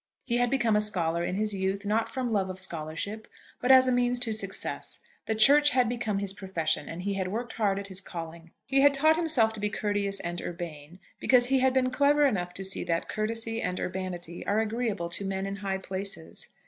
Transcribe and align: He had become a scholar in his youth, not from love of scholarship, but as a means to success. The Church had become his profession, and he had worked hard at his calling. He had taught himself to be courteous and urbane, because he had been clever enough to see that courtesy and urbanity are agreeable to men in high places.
He 0.25 0.37
had 0.37 0.49
become 0.49 0.75
a 0.75 0.81
scholar 0.81 1.23
in 1.23 1.35
his 1.35 1.53
youth, 1.53 1.85
not 1.85 2.09
from 2.09 2.31
love 2.33 2.49
of 2.49 2.59
scholarship, 2.59 3.27
but 3.59 3.71
as 3.71 3.87
a 3.87 3.91
means 3.91 4.19
to 4.21 4.33
success. 4.33 4.99
The 5.27 5.35
Church 5.35 5.69
had 5.69 5.87
become 5.87 6.17
his 6.17 6.33
profession, 6.33 6.89
and 6.89 7.03
he 7.03 7.13
had 7.13 7.27
worked 7.27 7.53
hard 7.53 7.77
at 7.77 7.85
his 7.85 8.01
calling. 8.01 8.49
He 8.65 8.81
had 8.81 8.95
taught 8.95 9.15
himself 9.15 9.53
to 9.53 9.59
be 9.59 9.69
courteous 9.69 10.19
and 10.21 10.41
urbane, 10.41 10.97
because 11.19 11.45
he 11.49 11.59
had 11.59 11.75
been 11.75 11.91
clever 11.91 12.25
enough 12.25 12.51
to 12.55 12.65
see 12.65 12.83
that 12.85 13.09
courtesy 13.09 13.61
and 13.61 13.79
urbanity 13.79 14.43
are 14.47 14.59
agreeable 14.59 15.09
to 15.09 15.23
men 15.23 15.45
in 15.45 15.57
high 15.57 15.77
places. 15.77 16.47